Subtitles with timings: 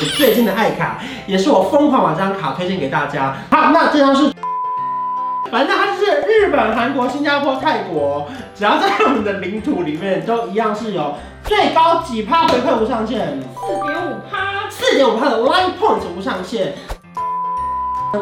[0.00, 3.36] 我最近的爱卡，也是我疯狂把这张卡推荐给大家。
[3.50, 4.32] 好，那这张是，
[5.52, 16.72] 反正它就是日本、韩国、新加坡、泰国，只要在我们的领土里面，都一样是有最高几趴回馈无上限，四点五趴，四点五趴的 Line Point 无上限。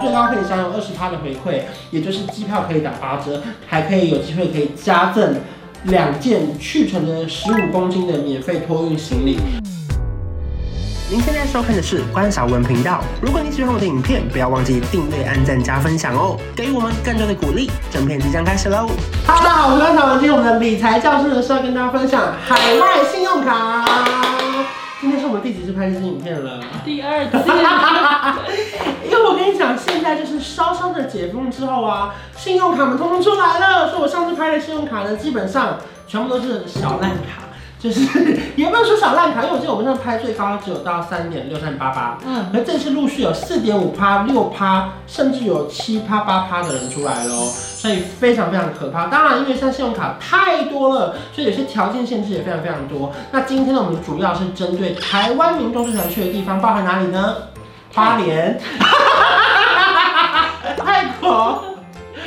[0.00, 1.60] 最高可以享有二十趴的回馈，
[1.92, 5.36] 也就是机票可以打八折，还可以有机会可以加赠
[5.84, 9.38] 两件去程的十五公斤的免费托运行李。
[11.10, 13.02] 您现在收看的是关韶文频道。
[13.22, 17.70] 如果你喜欢我的影片，不要忘记订阅、按赞、加分享哦，给予我们更多的鼓励。
[17.90, 18.86] 正片即将开始喽！
[19.26, 23.86] 哈喽，大家好，我是关韶文，今天我们的理财教室呢是要跟大家分享海外信用卡。
[25.00, 26.60] 今天是我们第几次拍这支影片了？
[26.84, 27.38] 第二次。
[29.02, 33.88] 因为我跟你讲，现在就是稍稍的解封之后啊，信用卡们通通出来了。
[33.88, 37.47] 所以我上次拍的信用卡呢，基本上全部都是小烂卡。
[37.78, 38.00] 就是
[38.56, 49.06] 也不能说小烂卡，因为我记得我们上次拍最高只有到三点六三八八，嗯，而这次陆续有四点五趴、六趴，甚至有七趴、八趴的人出来了，所以非常非常可怕。
[49.06, 53.12] 当然，因为现在信用卡太多了，所以有些条件限制也非常非常多。
[53.30, 57.36] 那今天呢，我们主要是针对台湾民众最想去的地方，包含哪里呢？
[57.94, 58.60] 花莲、
[60.76, 61.62] 泰国，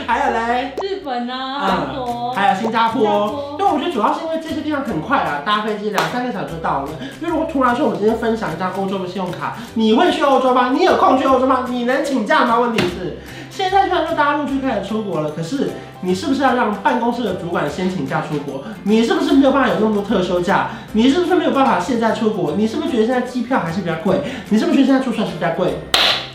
[0.08, 2.08] 还有嘞，日本啊，韩国。
[2.08, 6.90] 嗯还有新加坡，我觉得主要是因为这些地方很快啊，搭飞机两三个小时就到了。
[7.22, 10.72] 因为如果突然说我们今天分享一张欧洲的信用卡，你会去欧洲吗？
[10.74, 11.66] 你有空去欧洲吗？
[11.70, 12.60] 你能请假吗？
[12.60, 13.18] 问题是，
[13.50, 15.70] 现在虽然说大家陆续开始出国了，可是
[16.02, 18.64] 你是不是要让办公室的主管先请假出国？
[18.84, 20.70] 你是不是没有办法有那么多特休假？
[20.94, 22.54] 你是不是没有办法现在出国？
[22.58, 24.22] 你是不是觉得现在机票还是比较贵？
[24.50, 25.80] 你是不是觉得现在住宿还是比较贵？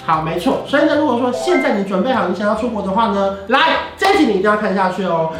[0.04, 0.62] 好，没错。
[0.66, 3.58] 所以呢，如果说现在你准备好你想要出国的话呢，来，
[3.98, 5.32] 这一集你一定要看下去哦。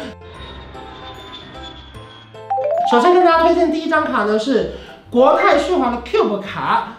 [2.89, 4.71] 首先跟大家推荐第一张卡呢，是
[5.09, 6.96] 国泰旭华的 Cube 卡。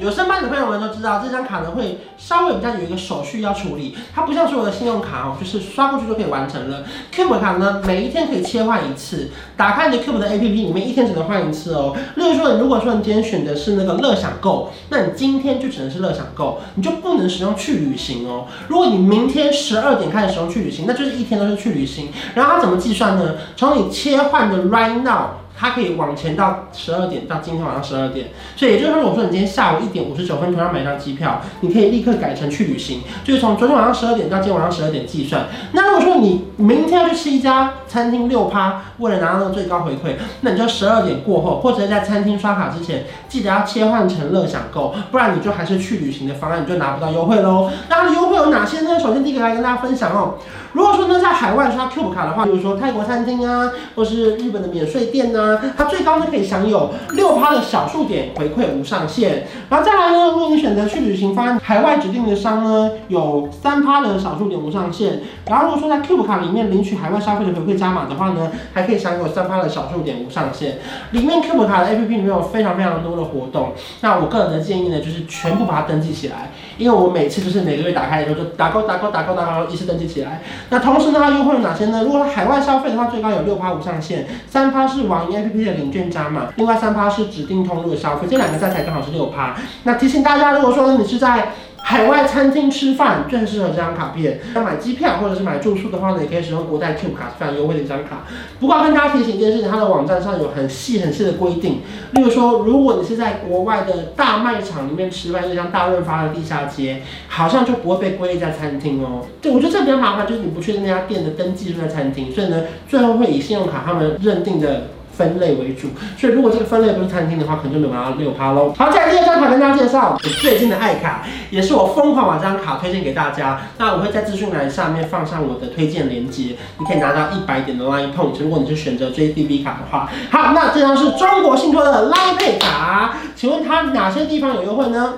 [0.00, 6.84] 有申办的朋友们都知道，这张卡呢会稍微比较有一个手续要处理，它不像所有的信用卡哦，就是刷过去就可以完成了。
[7.14, 11.94] Cube 卡呢，每一天可以切换一次，打开你的 Cube 的 APP 里面，一天只能换一次哦。
[12.16, 18.46] 例如说，你如果说你今天选的是那个乐享购，那你今天就只能是乐享购，你就不能使用去旅行哦。
[18.68, 22.08] 如果你明天十二点开始使用去旅行，那就是一天都是去旅行。
[22.34, 23.34] 然后它怎么计算呢？
[23.56, 25.40] 从你切换的 Right Now。
[25.60, 35.48] 它可以往前到十二点，到今天晚上十二点，所以也就是说，如果说你今天下午一点五十九分同样买一张机票，你可以立刻改成去旅行，就是从昨天晚上十二点到今天晚上十二点计算。
[35.72, 47.70] 那如果说你明天要去吃一家餐厅六趴，为了拿到那个最高回馈，那你就十二点过后，或者在餐厅刷卡之前，记得要切换成乐享购，不然你就还是去旅行的方案，你就拿不到优惠喽。
[47.90, 48.98] 那它的优惠有哪些呢？
[48.98, 50.36] 首先第一个来跟大家分享哦。
[50.72, 59.46] 如果说呢，在海外刷 Cube 卡的话，比如说泰国餐厅啊，或是日本的免税店呐，它最高呢可以享有六趴的小数点回馈无上限。
[59.68, 65.20] 然后再来呢，如果你选择去旅行方案，海外指定的商呢有三趴的小数点无上限。
[65.46, 70.78] 然后如果说在 Cube 卡里面领取海外消费的回馈加码的话呢，还可以享有三趴的小数点无上限。
[71.12, 73.72] 里面 Cube 卡的 APP 里面有非常非常多的活动。
[74.00, 80.42] 那我个人的建议呢，就是全部把它登记起来，因为我每次就是每个月打开的时候就打勾打勾打勾打勾，一次登记起来。
[80.70, 82.02] 那同时呢，它优惠有哪些呢？
[82.04, 89.56] 如果海外消费的话，最高有六趴无上限，三趴是网页 APP 的领券加码，另外三趴是指定通路的消费，这两个加起来刚好是六趴。
[89.84, 91.52] 那提醒大家，如果说你是在
[91.82, 94.38] 海外餐厅吃饭，最适合这张卡片。
[94.54, 98.26] 要买机票或者是买住宿的话呢，也可以使用国泰 Cube 卡，非常优惠的一张卡。
[98.60, 101.80] 不过要跟大家提醒一件事情，它的网站上有很细很细的规定。
[102.12, 109.24] 例如说，如果你是在国外的大卖场里面吃饭，就像大润发的地下街，好像就不会被归类在餐厅哦。
[109.40, 114.88] 对，我觉得这比较麻烦，就是你不确定那家店的登记是在餐厅，所以呢，最后会以信用卡他们认定的。
[115.20, 118.72] 分类为主，所以如果这个分类不是餐厅的话，可能就没有拿到六趴喽。
[118.78, 123.60] 好，再来第二张卡跟大家介绍，我最近的爱卡，也是我疯狂把这张卡推荐给大家。
[123.76, 128.40] 那我会在资讯栏下面放上我的推荐链接，你可以拿到一百点的 Line Point。
[128.40, 135.14] 如果你是选择 JDB 卡的话，好，那这张是中国信托的 Line Pay 卡，请问它哪些地方有优惠呢？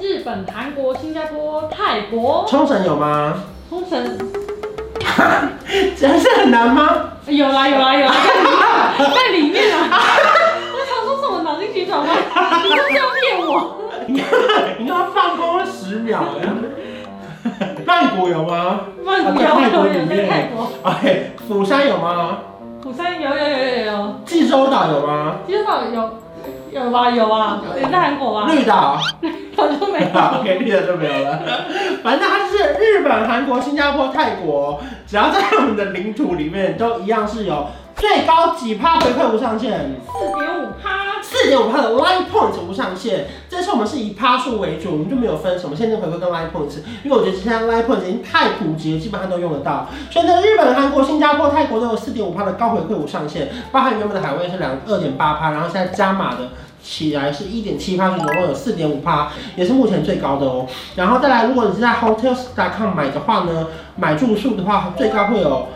[0.00, 2.46] 日本、韩国、新加坡、泰国。
[2.48, 3.34] 冲绳有吗？
[3.68, 4.18] 冲绳，
[5.96, 7.10] 真是很难吗？
[7.26, 8.14] 有啦有啦有啦。
[9.10, 9.88] 在里面啊！
[10.72, 12.08] 我想说什么脑筋急转弯？
[12.64, 13.76] 你是不是要骗我？
[14.06, 14.30] 你看，
[14.78, 16.48] 你看他放空了十秒哎！
[17.84, 18.80] 曼谷有吗？
[19.04, 20.28] 曼谷有，泰国里面。
[20.28, 20.70] 泰国。
[20.82, 22.38] 哎，釜山有吗？
[22.82, 24.14] 釜山有有有有有。
[24.24, 25.36] 济州岛有吗？
[25.46, 26.10] 济州岛有
[26.72, 28.46] 有吧有啊，也在韩国啊。
[28.50, 28.98] 绿岛。
[29.56, 30.40] 好像没有。
[30.40, 31.38] OK，绿岛就没有了。
[32.02, 37.66] 反正它是日本、韩国、新加坡、泰国，只要在我们的领土里面，都一样是有。
[37.96, 39.96] 最高几趴回馈无上限？
[40.06, 41.04] 四点五趴。
[41.22, 43.26] 四点五趴的 Line Points 无上限。
[43.48, 49.88] 这次我们是以趴数为主，我们就没有分什么现金回馈跟 Line Points，因为我觉得现在 Line Points 已经太普及了，基本上都用得到。
[50.10, 56.50] 所以呢，日本、韩国、新加坡、泰国都有四点五趴的高回馈无上限，包含原本的海外是两二点八趴，然后现在加码的
[56.82, 60.66] 起来是一点七趴，总共有四点五趴，也是目前最高的哦。
[60.94, 65.68] 然后再来，如果你是在 Hotels.com 买的话呢，买住宿的话最高会有。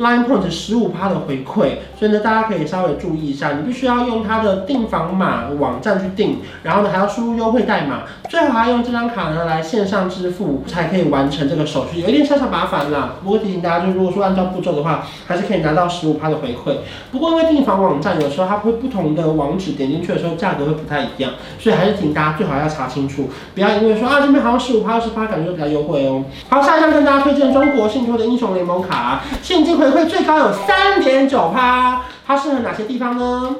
[0.00, 13.16] Line Point 十五趴的回馈，所以呢，大家可以稍微注意一下，你必须要用它的订房码网站去订，然后呢还要输入优惠代码，最好还要用这张卡呢来线上支付，才可以完成这个手续，有一点小小麻烦啦。
[13.22, 16.76] 不过提醒大家，就如果说按照步骤的话，还是可以拿到十五趴的回馈。
[17.12, 26.24] 不过因为订房网站有时候它会不同的网址点进去的时候价格会不太一样，所以还是请大家最好要查清楚，不要因为说啊这边好像十五趴二十趴感觉比较优惠哦。
[26.48, 33.56] 好，下一张跟大家推荐中国信托的英雄联盟卡，现金回馈最高有三点九趴，它适合哪些地方呢？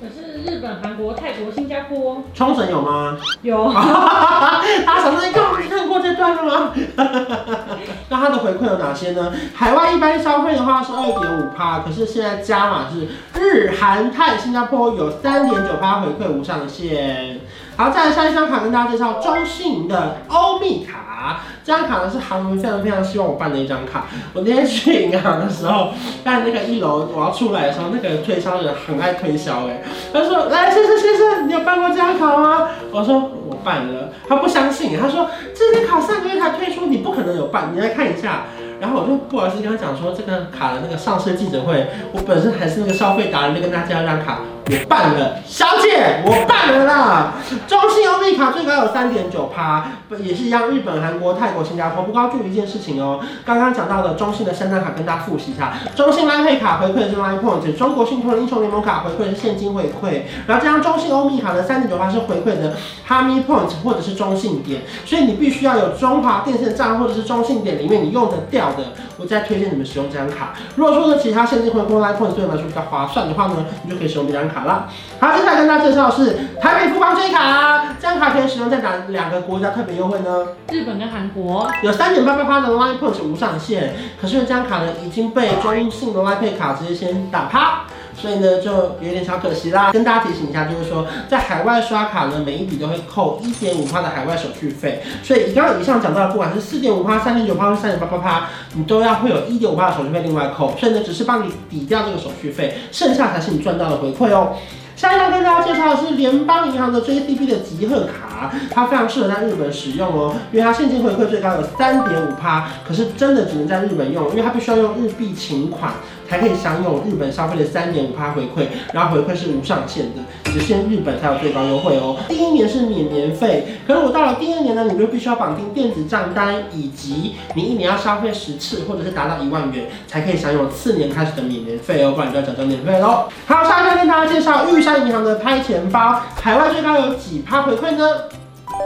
[0.00, 2.22] 可是日本、韩国、泰国、新加坡。
[2.32, 3.18] 冲绳有吗？
[3.42, 3.70] 有。
[3.70, 4.62] 大
[4.96, 6.72] 家想说，你刚刚看过这段了吗？
[8.08, 9.30] 那它的回馈有哪些呢？
[9.54, 17.38] 海外一般消费的话是二点五趴，可是现在加码是日、韩、泰、新加坡有三点九趴回馈无上限。
[17.76, 21.09] 好，再来下一张卡跟大家介绍中信的欧米卡。
[21.20, 24.06] 啊这张卡呢是韩文非常非常希望我办的一张卡。
[24.32, 25.92] 我那天去银行的时候，
[26.24, 29.82] 在那个一楼我要出来的时候，那个推销人很爱推销哎，
[30.12, 38.44] 他说：“来，先生先生，你有办过这张卡吗？”我说：“我办了。”他不相信，他说：“这张卡上个月才推出，你不可能有办，你来看一下。”
[38.80, 44.38] 然后我就不好意思跟他讲说，这个卡的那个上市记者会，我本身还是那个消费达人，就跟大家这张卡。
[44.70, 47.32] 我办了，小姐，我办了啦！
[47.66, 49.84] 中信欧米卡最高有三点九趴，
[50.18, 52.04] 也是一样，日本、韩国、泰国、新加坡。
[52.04, 70.54] 不过要注意一件事情哦，刚刚讲到的中信的三张卡，跟大家复习一下：中信 Line 卡回馈的是 Line Point，中国信托的英雄联盟卡回馈是现金回馈，然后这张中信欧米卡的三点九趴是回馈的哈密 Point 或者是中信点，所以你必须要有中华电信的账或者是中信点里面你用得掉的，我再推荐你们使用这张卡。
[70.76, 74.59] 如果说呢其他现金回馈 Line Point 对你来说比较划算的话呢，你就可以使用这张卡。
[74.60, 74.86] 好了，
[75.18, 80.48] 好，接下来跟大家介绍的是台北富邦追卡，这张卡可以使用在哪两个国家特别优惠呢？
[80.70, 87.84] 日本跟韩国，有三点八八八的 Line Point 无上限，可是这张卡呢已经被中信的 Line Pay 卡直接先打趴。
[88.20, 88.70] 所以呢，就
[89.00, 89.92] 有点小可惜啦。
[89.92, 95.02] 跟大家提醒一下，就是说，在海外刷卡呢，每一笔都会扣一点五趴的海外手续费。
[95.22, 100.76] 所以，以刚刚以上讲到的，不管是四点五趴、三点九趴或三点八八趴，你都要会有一点五趴的手续费另外扣。
[100.78, 104.52] 所以呢，只是帮你抵掉这个手续费，剩下才是你赚到的回馈哦。
[104.96, 115.92] 下一张跟大家介绍的是联邦银行的 JCB 的集贺卡，它非常适合在日本使用哦，因为它现金回馈最高有三点五趴，可是真的只能在日本用，因为它必须要用日币请款。
[116.30, 122.16] 才可以享有日本消费的三点五趴回馈，然后回馈是无上限的，只限日本才有最高优惠哦。
[122.28, 133.24] 第一年是免年费，可是我到了第二年呢，你就必须要绑定电子账单，以及你一年要消费十次或者是达到一万元，才可以享有次年开始的免年费哦，不然就要缴交年费喽。
[133.46, 138.06] 好，下一个跟大家介绍玉山银行的拍钱包，海外最高有几趴回馈呢？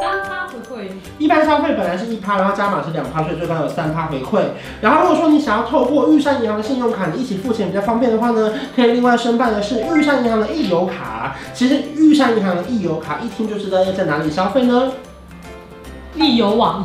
[0.01, 0.89] 三趴回馈，
[1.19, 4.43] 一般消费本来是一趴，然后加码是两趴，所以最高有三趴回馈。
[4.81, 11.37] 然后如果说你想要透过玉山银行的信用卡，你一起付钱比较方便的话呢，可以另外申办的是玉山银行的易游卡。
[11.53, 14.93] 其实玉山银行的易游卡一听就知道要在哪里消费呢？
[16.17, 16.85] 易游网。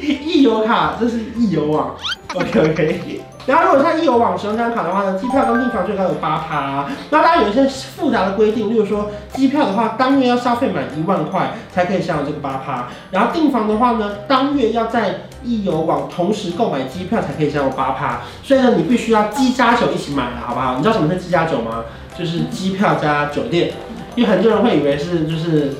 [0.00, 1.94] 易游卡，这是易游网。
[2.34, 3.20] OK OK。
[3.46, 6.86] 然后，如果在易游网使用这张卡的话呢，机票跟订房最高有八趴。
[7.10, 12.88] 那当然有一些复杂的规定，例如说机票的话，当月要消费满一万块才可以享有这个八趴。
[13.10, 18.20] 然后订房的话呢，当月要在易游网同时购买机票才可以享有八趴。
[18.42, 20.76] 所以呢，你必须要机加酒一起买了，好不好？
[20.76, 21.84] 你知道什么是机加酒吗？
[22.18, 23.72] 就是机票加酒店。
[24.14, 25.74] 因为很多人会以为是就是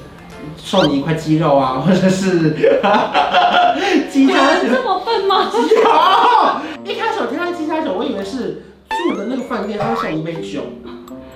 [0.57, 2.51] 送你一块鸡肉啊，或者是
[4.11, 4.69] 鸡加酒。
[4.75, 5.51] 这么笨吗？
[6.85, 10.61] 一开始我听到机加酒，我以为是住的那个饭店，他会送一杯酒，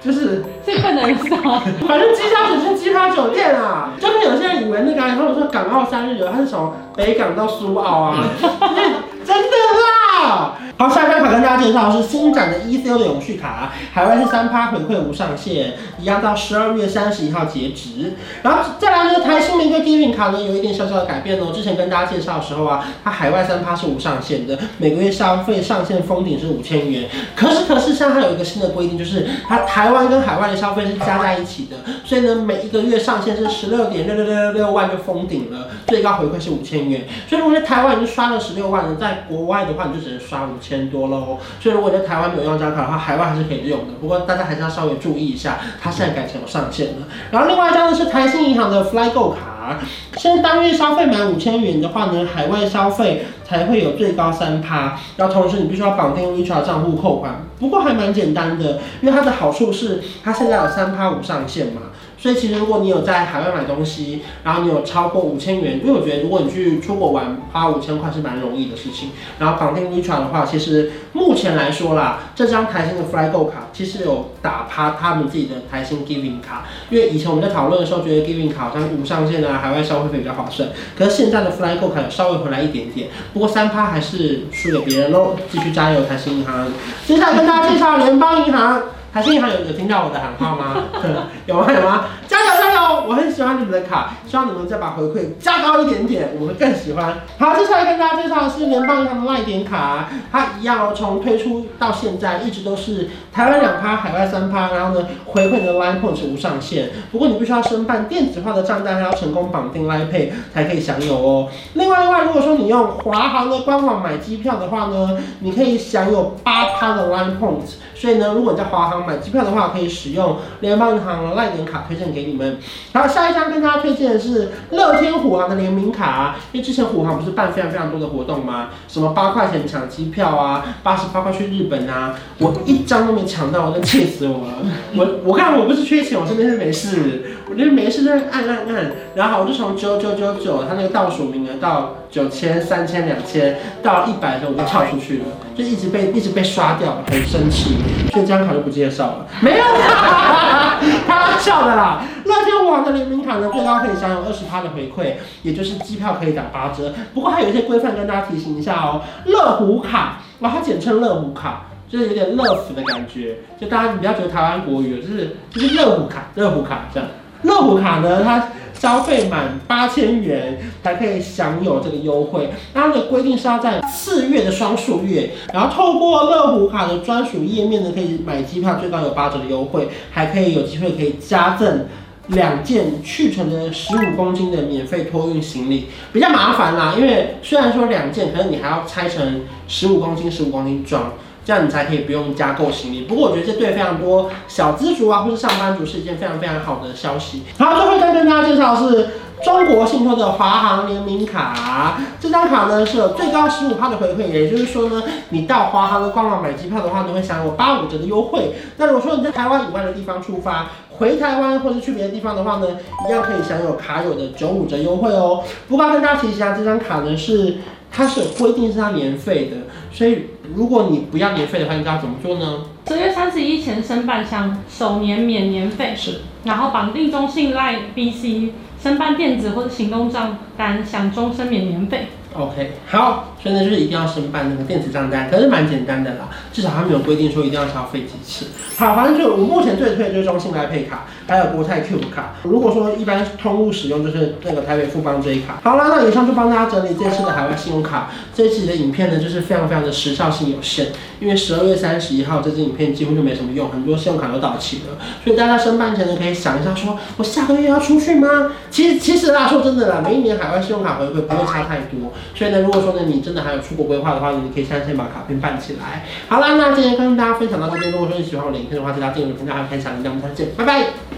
[0.05, 1.63] 就是最笨的人是吗？
[1.87, 10.08] 反正机加酒是机加酒店啊，就跟有些人以为那个，然后说港澳三日游，他是从北港到苏澳啊， 真的啦。
[10.19, 18.15] 好，下一张卡跟大家介绍是新展的 ECO 的永续卡，海外是三趴回馈无上限，一样到十二月三十一号截止。
[18.43, 21.53] 然后再来呢，台新玫瑰 tv 卡呢有一点小小的改变哦。
[21.55, 27.09] 之前跟大家介绍的时候啊，它海外三趴是无上限的，每个月消费上限封顶是五千元。
[27.37, 37.07] 可是可是现在它有一个新的规定，就是它台湾跟海外的消费是加在一起的，所以呢每一个月上限是十六点六六六六六万就封顶了，最高回馈是五千元。
[37.29, 41.39] 所以如果在台湾已经刷了十六万了，在国外的话你就是只刷五千多喽。
[41.61, 43.95] 所以如果在台湾没有用这张卡的话，海外还是可以用的。
[44.01, 47.07] 不过大家还是要稍微注意一下，它现在改成有上限了。
[47.31, 49.79] 然后另外一张呢是台新银行的 FlyGo 卡，
[50.17, 54.99] 现在当月消费满五千元的话呢，海外消费才会有最高三趴。
[55.17, 61.83] 然后同时你必须要绑定 WeChat 账户扣款，不过还蛮简单的，因为它的好处是它现在有三趴五上限嘛。
[62.19, 69.11] 所以其实如果你有在海外买东西，然后你有超过五千元，因为我觉得如果你去出国玩花五千块是蛮容易的事情。
[69.39, 80.69] 然后绑定 WeChat 的话，其实目前来说啦，这张台新的 FlyGo 卡其实有打趴他们自己的台新 Giving 卡，因为以前我们在讨论的时候觉得 Giving 卡好像无上限啊，海外消费费比较划算。
[80.97, 86.67] 可是现在的 FlyGo 卡有稍微回来一点点，不过三趴还是输给别人喽，继续加油台新银行。
[87.07, 88.83] 接下来跟大家介绍联邦银行。
[89.13, 90.77] 台新银行有有听到我的喊话吗？
[91.47, 91.67] 有吗？
[91.73, 92.05] 有吗？
[92.27, 93.05] 加油加油！
[93.09, 97.15] 我很喜欢你们的卡，希望你们再把回馈加高一点点，我们更喜欢。
[97.39, 106.91] 好，接下来跟大家介绍的是联邦银行的赖点卡，它一样哦，从推出到现在一直都是台湾两趴，海外三趴，然后呢回馈的 Line Points 无上限。
[107.11, 111.49] 不过你必须要申办电子化的账单，还要成功绑定 Line Pay 才可以享有哦。
[111.75, 117.77] 另外的话，如果说你用华航的官网买机票的话呢，你可以享有八趴的 Line Points。
[117.99, 122.59] 所以呢，如果你在华航买机票的话，可以使用联邦银行的赖年卡推荐给你们。
[122.93, 128.69] 然后，下一张跟大家推荐的是乐天虎航的联名卡，因为之前虎航不是办非常非常多的活动吗？
[128.87, 134.55] 什么八块钱抢机票啊，八十八块去日本啊，我一张都没抢到，我真气死我了。
[134.95, 145.25] 我我看我不是缺钱，我真的是没事，我就是没事在按按按，然后我就从九九九九，它那个倒数名额到九千、三千、两千到一百的时候我就跳出去了，
[145.57, 147.77] 就一直被一直被刷掉，很生气。
[148.13, 152.03] 所以这张卡就不介绍了，没有啦，开玩笑的啦。
[152.25, 156.93] 乐天网的联名卡呢，最高可以享有二十趴的回馈，也就是机票可以打八折。
[157.15, 159.03] 不过还有一些规范跟大家提醒一下哦。
[159.27, 163.37] 乐虎卡，哇，它简称乐虎卡，就是有点乐福的感觉。
[163.61, 167.09] 就大家你不要觉得台湾国语，就是就是乐虎卡，乐虎卡这样。
[167.43, 172.51] 乐虎卡呢，它消费满八千元才可以享有这个优惠。
[172.73, 181.87] 它的规定是要在四月的双数月，然后透过乐虎卡的专属页面呢，可以买机票，最高有八折的优惠，还可以有机会可以加赠
[182.29, 185.87] 两件去程的十五公斤的免费托运行李。
[186.13, 191.13] 比较麻烦啦，因为虽然说两件，可是你还要拆成十五公斤、十五公斤装。
[191.49, 193.05] 这样你才可以不用加购行李。
[193.05, 197.43] 不过我觉得这对非常多小资族啊，或是上班族是一件非常非常好的消息。
[197.59, 199.09] 好，最后再跟大家介绍的是
[199.43, 201.99] 中国信托的华航联名卡。
[202.21, 208.53] 这张卡呢是有最高十五趴的回馈，也就是说呢，你到华航的官网买机票的话，你会享有八五折的优惠。
[208.77, 210.67] 那如果说你在台湾以外的地方出发，
[210.99, 212.67] 回台湾或是去别的地方的话呢，
[213.09, 215.43] 一样可以享有卡友的九五折优惠哦。
[215.67, 217.57] 不过要跟大家提醒一下，这张卡呢是
[217.91, 219.57] 它是有规定是它年费的，
[219.91, 220.27] 所以。
[220.55, 222.65] 如果你不要年费的话，你知道怎么做呢？
[222.87, 225.95] 十月三十一前申办，享首年免年费。
[225.97, 226.21] 是。
[226.45, 228.51] 然后绑定中信赖 BC，
[228.83, 232.07] 申办电子或者行动账单，享终身免年费。
[232.35, 238.47] OK，好，所以呢就是一定要申办那个电子账单，可是蛮简单的啦，至少他没有规定说一定要消费几次。
[238.77, 242.35] 好，反正就我目前最推的就是中信来配卡，还有国泰 Cube 卡。
[242.45, 245.61] 如果说一般通路使用，就是那个台北富邦这一卡。
[245.65, 248.11] 好啦，那以上就帮大家整理这次的海外信用卡。
[248.33, 250.87] 这一期的影片呢，就是非常非常的时效性有限，
[251.19, 254.97] 因为十二月三十一号这支影片几乎就没什么用，很多信用卡都到期了。
[255.25, 258.53] 所以大家申办前呢，可以想一下说，说我下个月要出去吗？
[258.71, 262.13] 其实其实啦，说真的啦，每一年海外信用卡回馈不会差太多。
[262.33, 266.05] 所以呢，如果说呢你真的还有出国规划的话，你可以现在先把卡片办起来。
[266.29, 267.93] 好啦，那今天跟大家分享到这边。
[267.93, 269.95] 如果说你喜欢我的影片的话，记得订阅、评价、还有分享。
[270.05, 271.18] 我们下次见，拜拜。